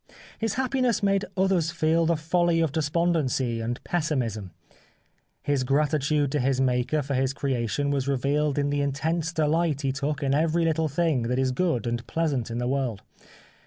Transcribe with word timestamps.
His 0.39 0.55
happiness 0.55 1.03
made 1.03 1.25
others 1.37 1.69
feel 1.69 2.07
the 2.07 2.15
folly 2.17 2.59
of 2.59 2.71
despondency 2.71 3.61
and 3.61 3.79
pessimism. 3.83 4.49
His 5.43 5.63
gratitude 5.63 6.31
to 6.31 6.39
his 6.39 6.59
Maker 6.59 7.03
for 7.03 7.13
his 7.13 7.33
creation 7.33 7.91
was 7.91 8.07
revealed 8.07 8.57
in 8.57 8.71
the 8.71 8.81
intense 8.81 9.31
delight 9.31 9.81
he 9.81 9.91
took 9.91 10.23
in 10.23 10.33
every 10.33 10.65
little 10.65 10.87
thing 10.89 11.21
that 11.27 11.37
is 11.37 11.51
good 11.51 11.85
and 11.85 12.07
pleasant 12.07 12.49
in 12.49 12.57
the 12.57 12.67
world. 12.67 13.03